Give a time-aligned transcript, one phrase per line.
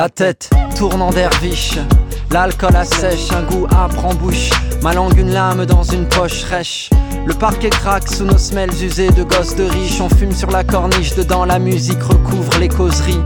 [0.00, 0.48] La tête
[0.78, 1.76] tournant derviche,
[2.30, 4.48] l'alcool assèche, un goût âpre en bouche,
[4.82, 6.88] ma langue une lame dans une poche rêche.
[7.26, 10.64] Le parquet craque sous nos semelles usées de gosses de riches, on fume sur la
[10.64, 13.20] corniche, dedans la musique recouvre les causeries.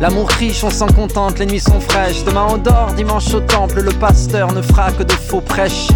[0.00, 2.24] L'amour riche, on s'en contente, les nuits sont fraîches.
[2.24, 5.86] Demain on dort, dimanche au temple, le pasteur ne fera que de faux prêches.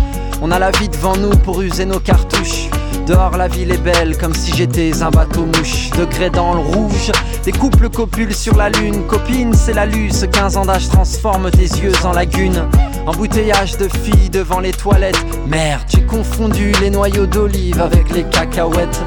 [0.44, 2.69] On a la vie devant nous pour user nos cartouches.
[3.06, 5.91] Dehors la ville est belle comme si j'étais un bateau mouche.
[5.97, 7.12] Degré dans le rouge,
[7.44, 9.06] des couples copulent sur la lune.
[9.06, 12.67] Copine c'est la luce, 15 ans d'âge transforme tes yeux en lagune
[13.06, 15.25] Embouteillage de filles devant les toilettes.
[15.47, 19.00] Merde, j'ai confondu les noyaux d'olive avec les cacahuètes.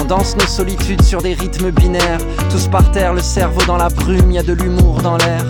[0.00, 2.20] On danse nos solitudes sur des rythmes binaires.
[2.50, 5.44] Tous par terre, le cerveau dans la brume, y a de l'humour dans l'air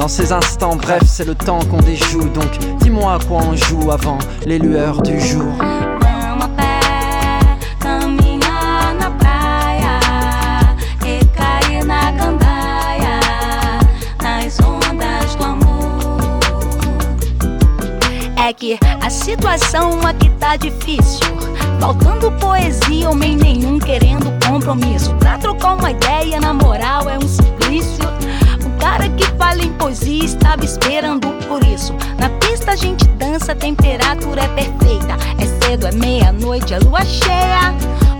[0.00, 2.30] dans ces instants, bref, c'est le temps qu'on déjoue.
[2.30, 5.52] Donc, dis-moi à quoi on joue avant les lueurs du jour.
[18.42, 21.20] É que a situação aqui tá difícil.
[21.78, 25.14] Faltando poesia, homem nenhum querendo compromisso.
[25.16, 28.00] Pra trocar uma ideia, na moral, é um suplício.
[28.80, 31.94] Cara que fala em poesia estava esperando por isso.
[32.18, 35.16] Na pista a gente dança, a temperatura é perfeita.
[35.38, 37.74] É cedo, é meia-noite, é lua cheia.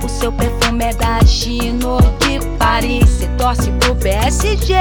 [0.04, 3.08] O seu perfume é da Chino de Paris.
[3.08, 4.74] Cê torce pro PSG.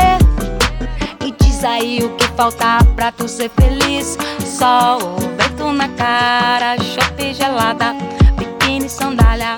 [1.26, 4.18] E diz aí o que falta pra tu ser feliz.
[4.46, 7.96] Sol, vento na cara, chope gelada,
[8.38, 9.58] biquíni, sandália.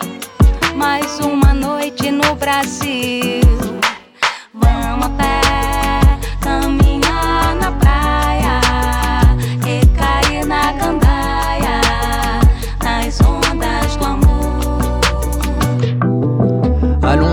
[0.76, 3.42] Mais uma noite no Brasil.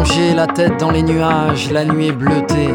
[0.08, 2.74] Allonger la tête dans les nuages, la nuit est bleutée.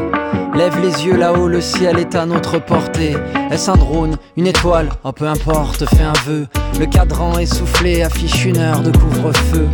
[0.56, 3.16] Lève les yeux là-haut, le ciel est à notre portée.
[3.50, 4.90] Est-ce un drone, une étoile?
[5.04, 6.48] Oh peu importe, fais un vœu.
[6.80, 9.68] Le cadran essoufflé affiche une heure de couvre-feu.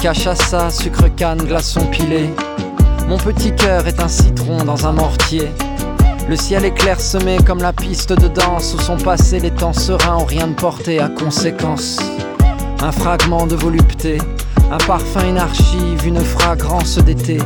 [0.00, 2.30] Cachaça, sucre canne, glaçon pilé.
[3.08, 5.48] Mon petit cœur est un citron dans un mortier.
[6.28, 10.16] Le ciel est clairsemé comme la piste de danse où sont passés les temps sereins
[10.16, 11.98] ont rien de porté à conséquence.
[12.80, 14.18] Un fragment de volupté,
[14.70, 17.38] un parfum, une archive, une fragrance d'été.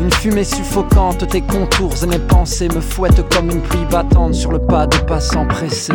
[0.00, 4.50] Une fumée suffocante, tes contours et mes pensées me fouettent comme une pluie battante sur
[4.50, 5.92] le pas de passants pressés.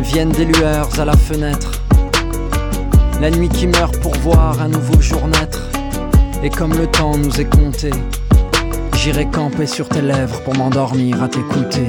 [0.00, 1.82] Viennent des lueurs à la fenêtre.
[3.20, 5.68] La nuit qui meurt pour voir un nouveau jour naître.
[6.42, 7.90] Et comme le temps nous est compté,
[8.96, 11.86] j'irai camper sur tes lèvres pour m'endormir à t'écouter.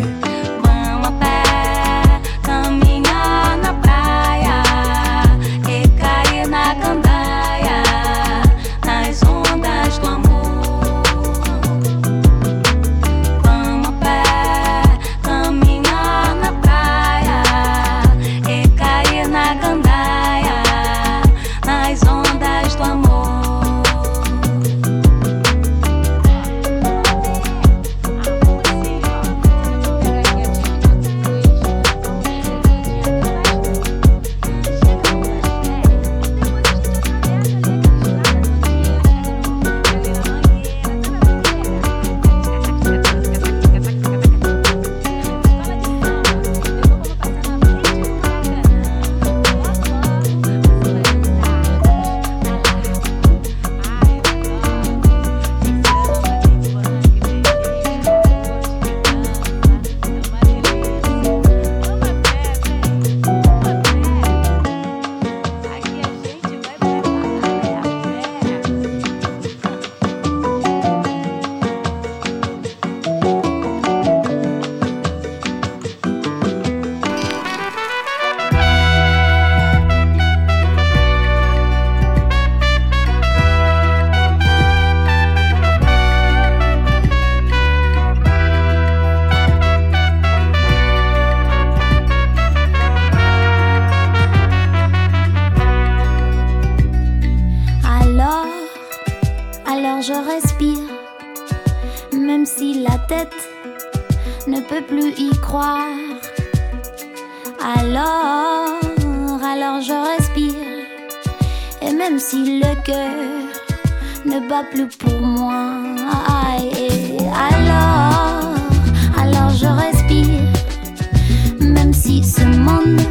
[122.22, 123.02] Ce monde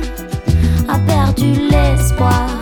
[0.88, 2.61] a perdu l'espoir.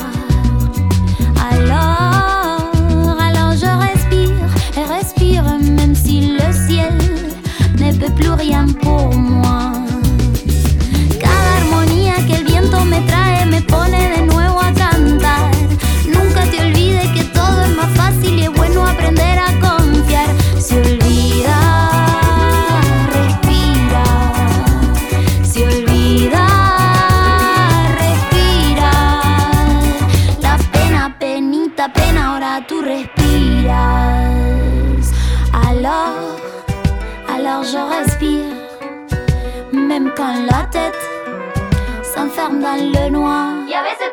[42.60, 43.66] Dans le noir.
[43.66, 44.12] Y a veces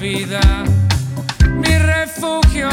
[0.00, 0.24] mi
[1.78, 2.68] refugio,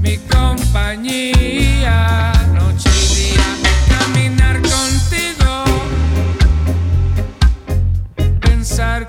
[0.00, 1.72] mi compañía.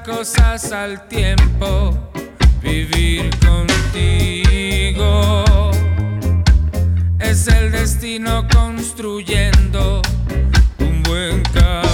[0.05, 2.11] cosas al tiempo,
[2.61, 4.13] vivir contigo.
[7.19, 10.01] Es el destino construyendo
[10.79, 11.92] un buen camino.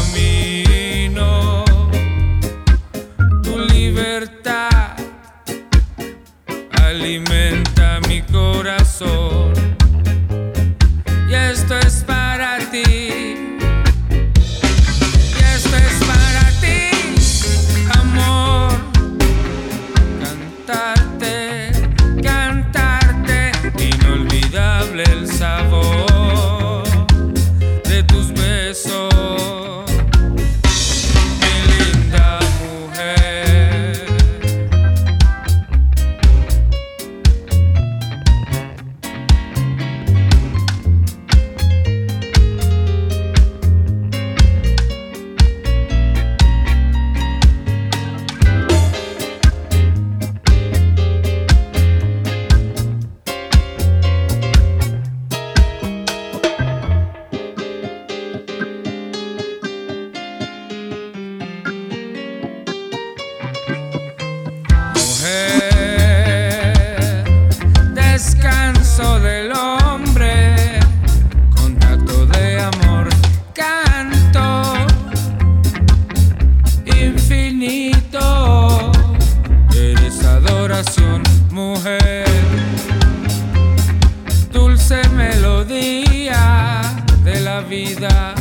[85.19, 86.81] melodía
[87.23, 88.33] de la vida.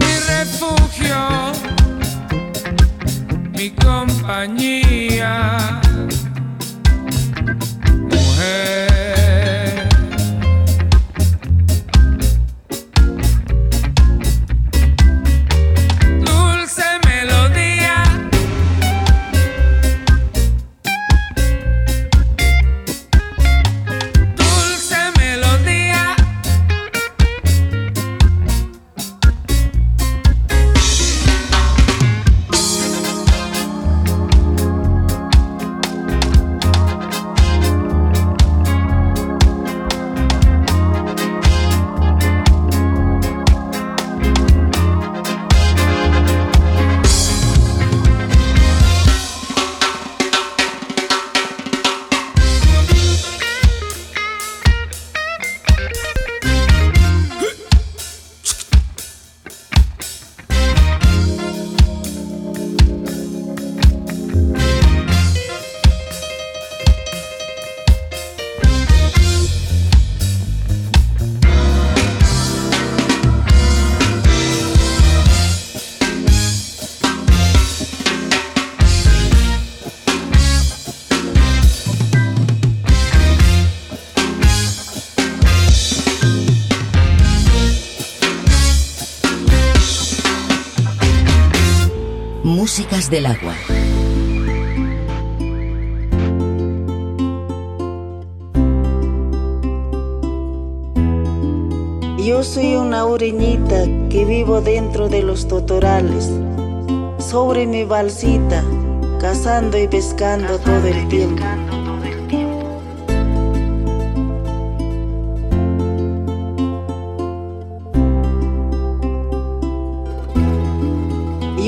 [0.00, 1.18] Mi refugio,
[3.56, 5.32] mi compañía.
[8.10, 8.91] Mujer.
[93.12, 93.54] Del agua.
[102.16, 106.30] Yo soy una ureñita que vivo dentro de los totorales.
[107.18, 108.64] Sobre mi balsita
[109.20, 111.44] cazando y pescando todo el tiempo.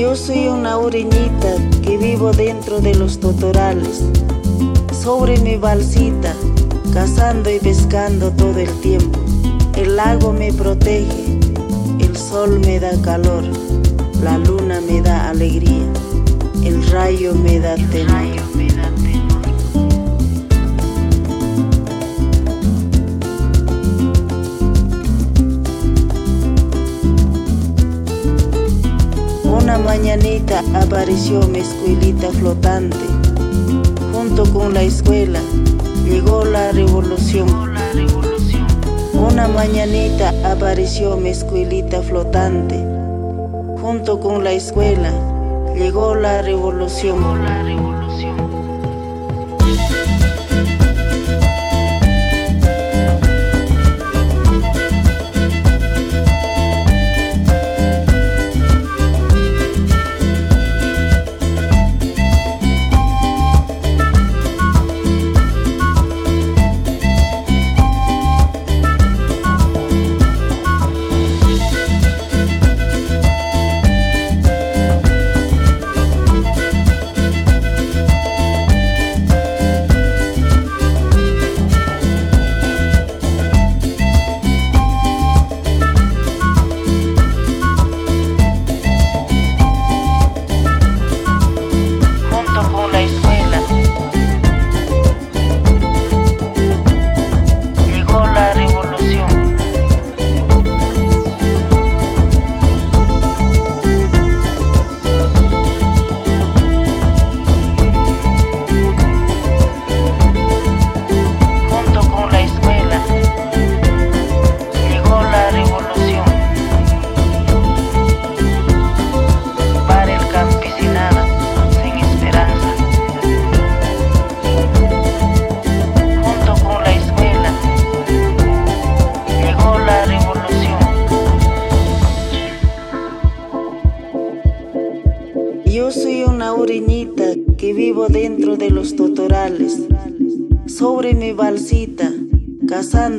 [0.05, 4.03] Yo soy una uriñita que vivo dentro de los totorales,
[5.01, 6.31] sobre mi balsita,
[6.93, 9.19] cazando y pescando todo el tiempo.
[9.75, 11.39] El lago me protege,
[11.99, 13.45] el sol me da calor,
[14.21, 15.91] la luna me da alegría,
[16.63, 18.44] el rayo me da temor.
[29.75, 32.95] Una mañanita apareció mi escuelita flotante.
[34.13, 35.41] Junto con la escuela
[36.05, 37.45] llegó la revolución.
[39.11, 42.77] Una mañanita apareció mi escuelita flotante.
[43.81, 45.11] Junto con la escuela
[45.75, 47.84] llegó la revolución.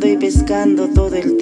[0.00, 1.14] Pescando todo.
[1.16, 1.35] El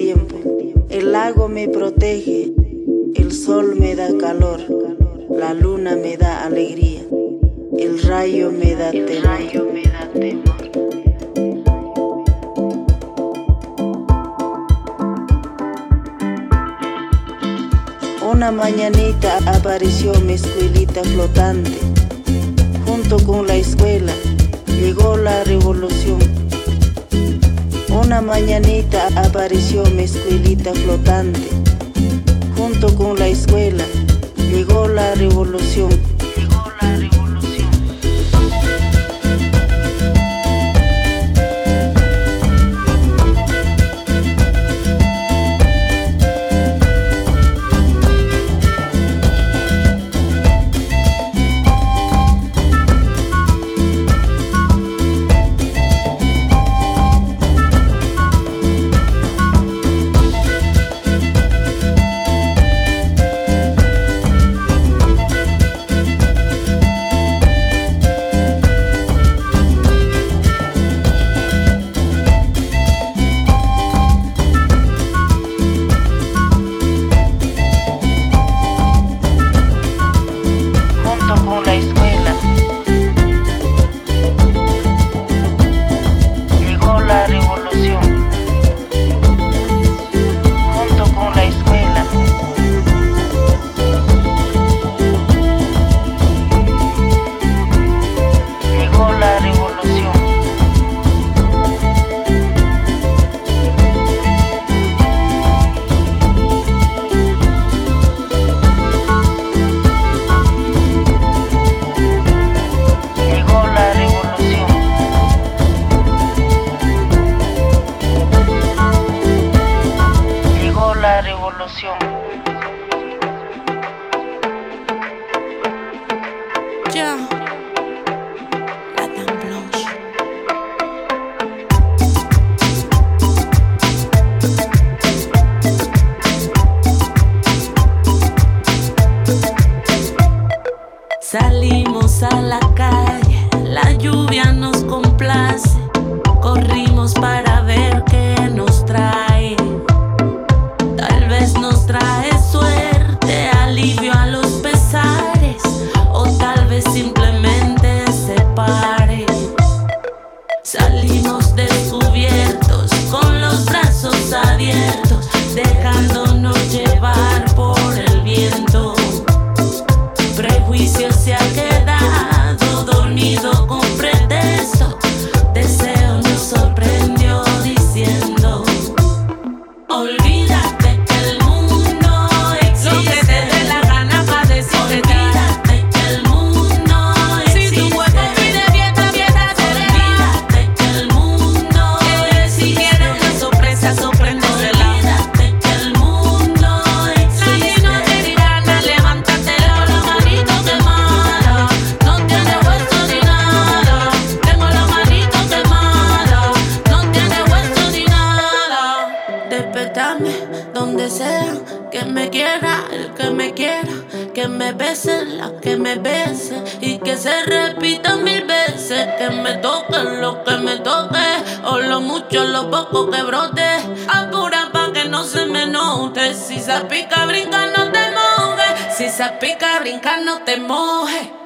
[229.39, 231.44] pica, brinca, no te moje.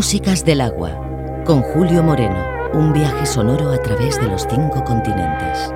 [0.00, 0.98] Músicas del Agua,
[1.44, 5.70] con Julio Moreno, un viaje sonoro a través de los cinco continentes.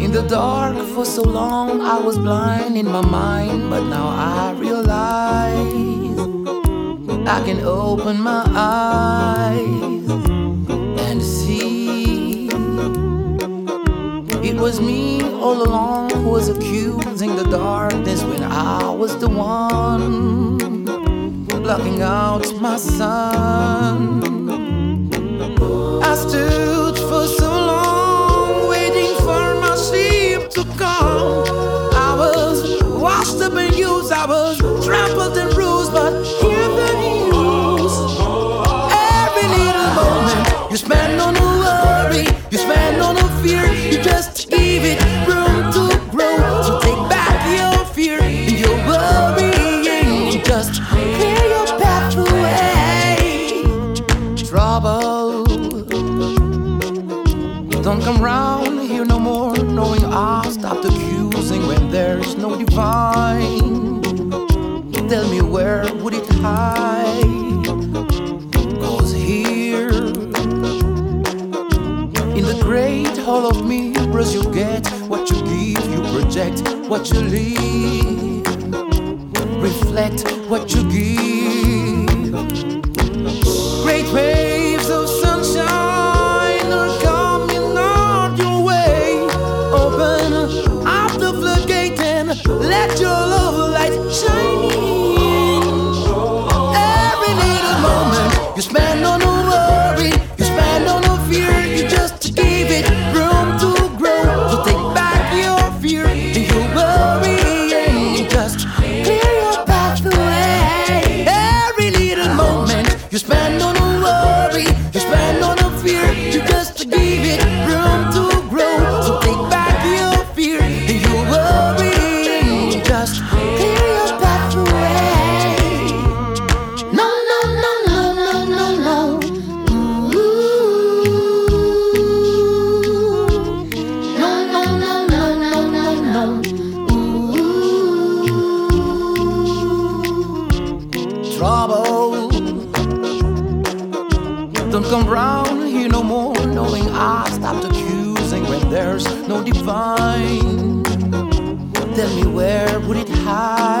[0.00, 4.43] in the dark for so long I was blind in my mind, but now I
[40.74, 42.26] You spend on a worry.
[42.50, 42.83] You spend
[76.94, 78.46] what you leave,
[79.60, 81.13] reflect what you give.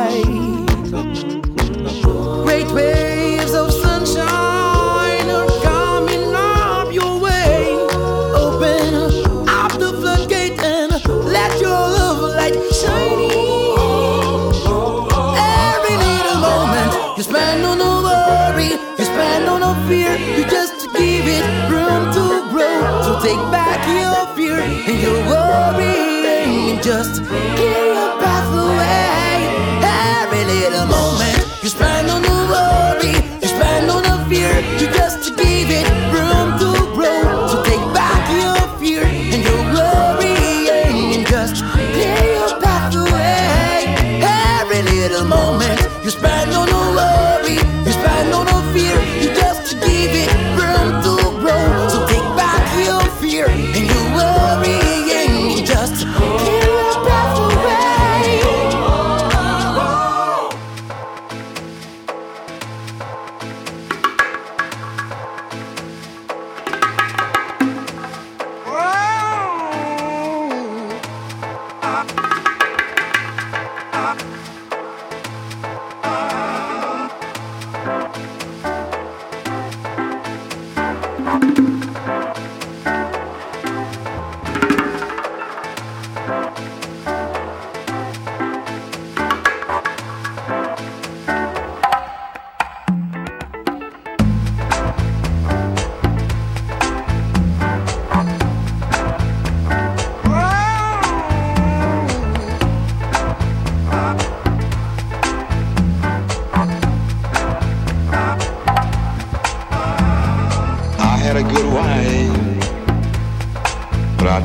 [0.04, 0.43] right.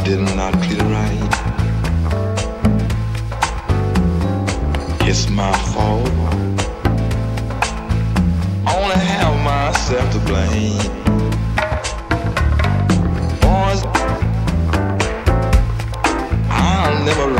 [0.03, 1.29] Did not right.
[5.07, 6.09] It's my fault.
[8.65, 10.77] I only have myself to blame.
[13.41, 13.81] Boys,
[16.49, 17.38] I'll never.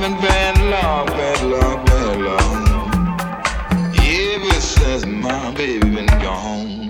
[0.00, 2.68] Been bad luck, bad luck, bad luck.
[2.70, 3.94] long.
[3.98, 6.87] Ever since my baby been gone.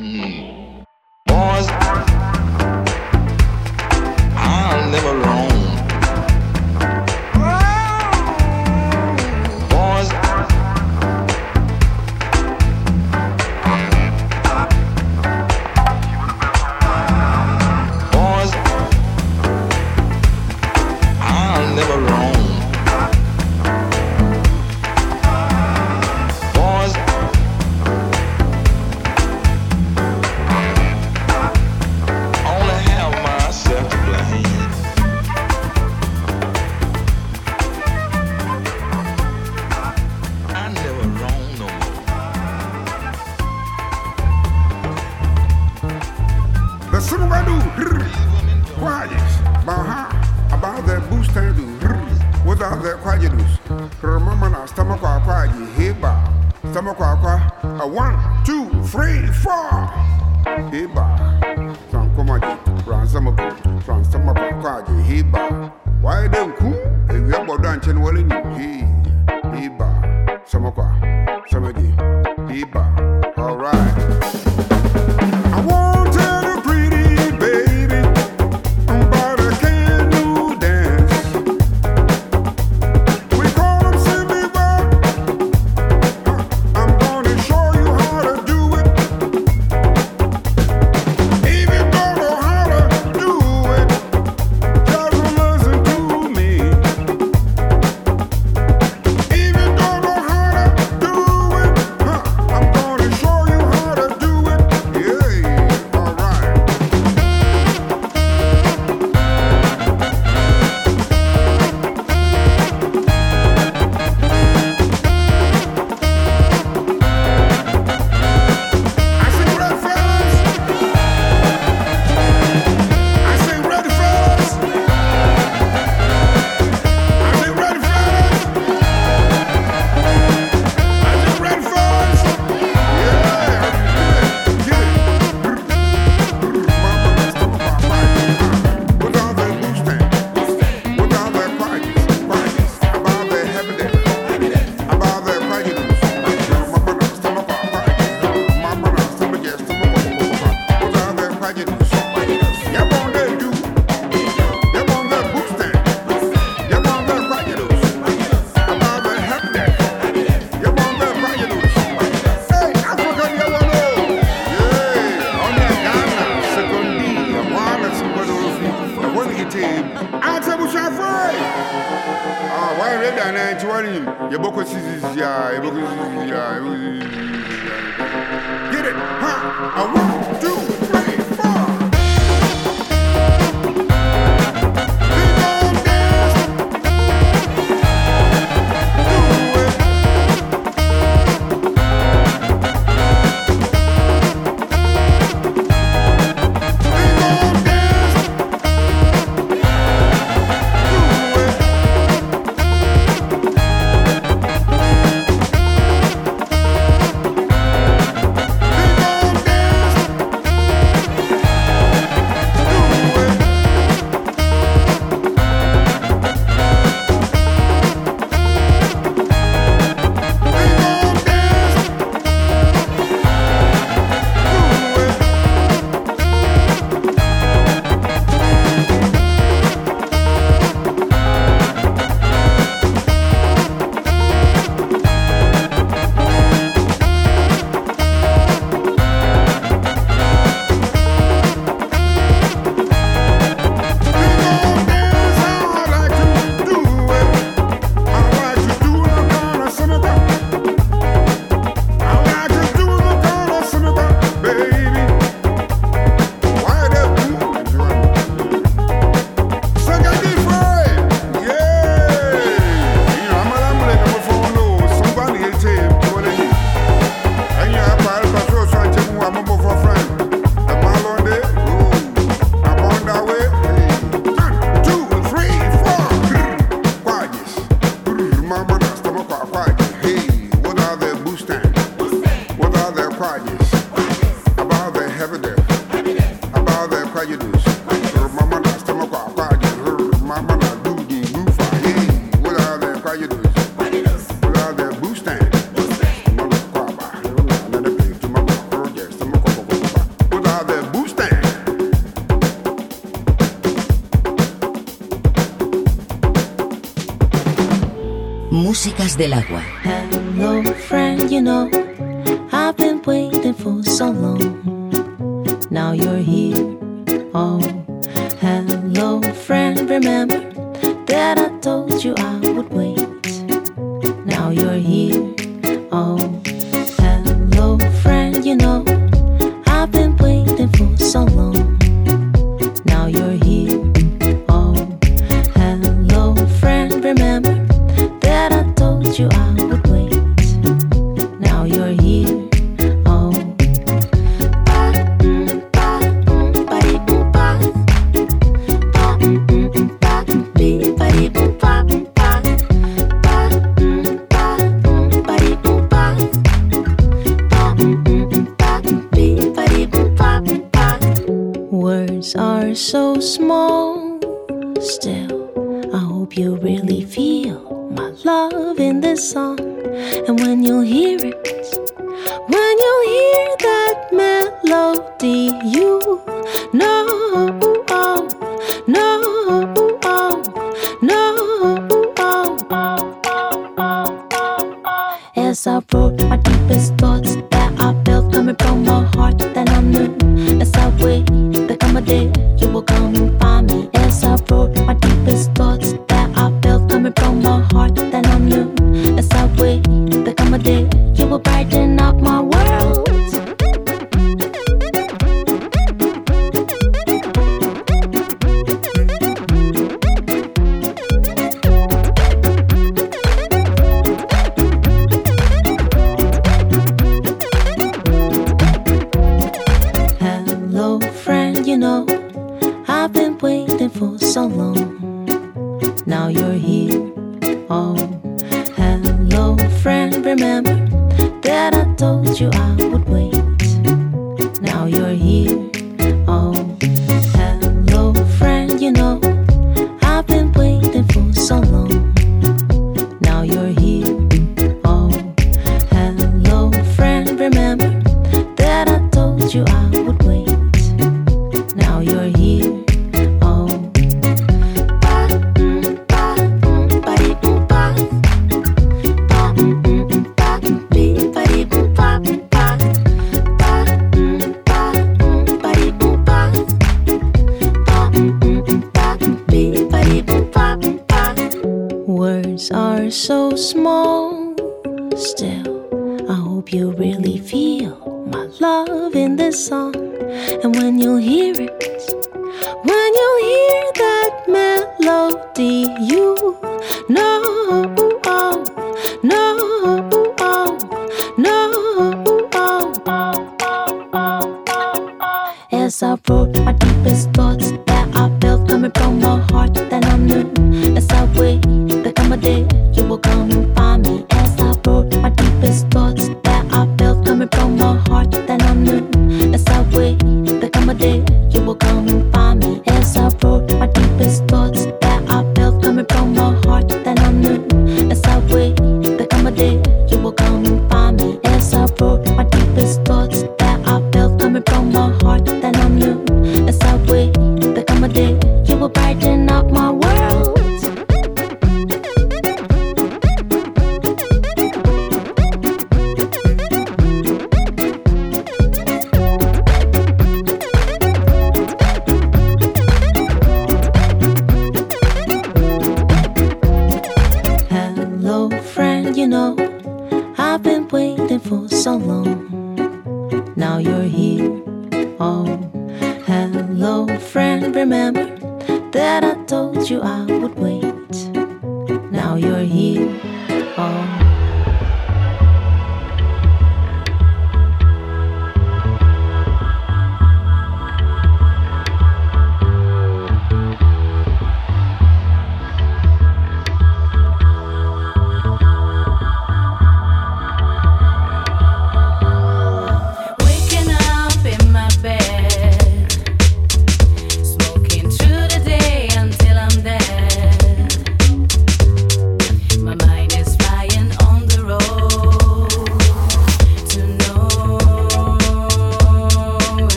[308.98, 309.62] Del agua.
[309.84, 311.70] Hello, friend, you know,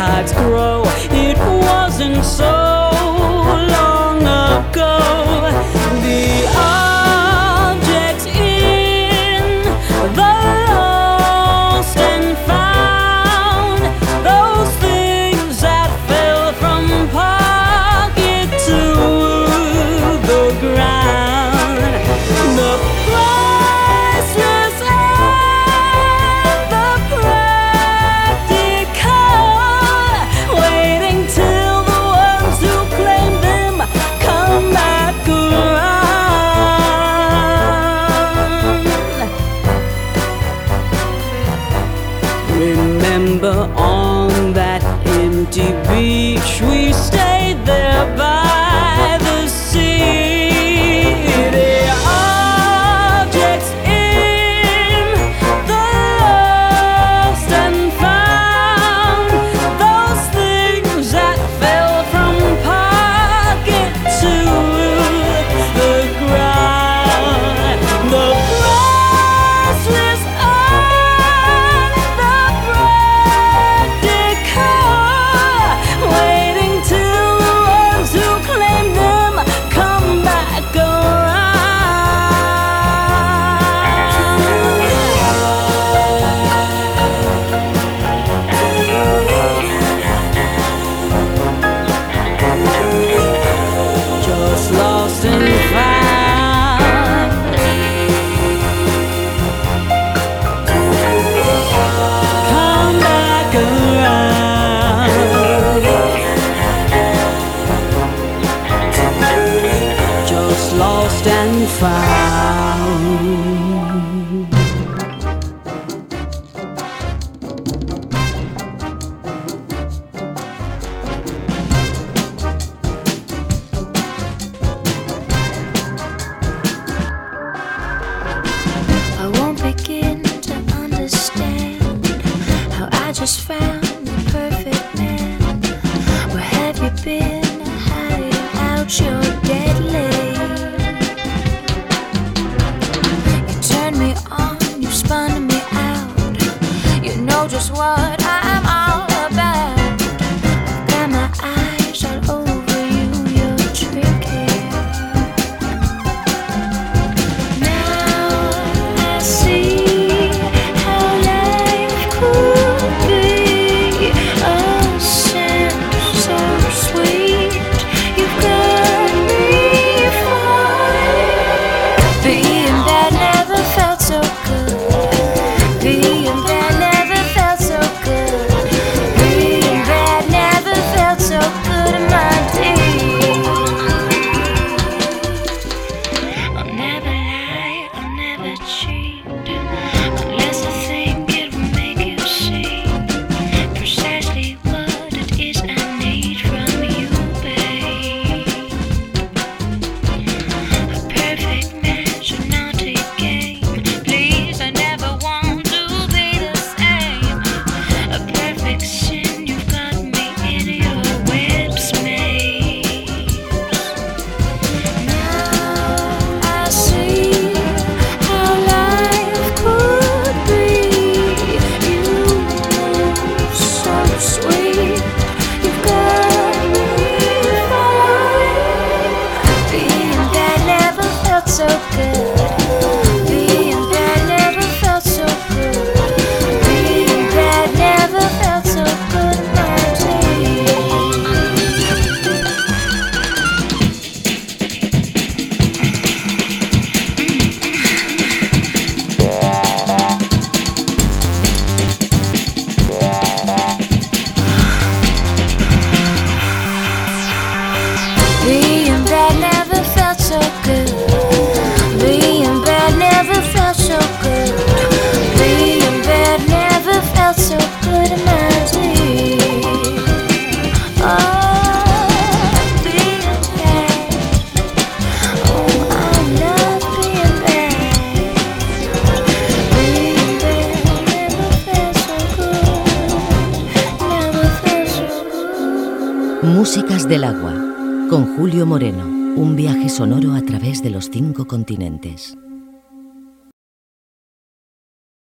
[0.00, 0.79] tides grow,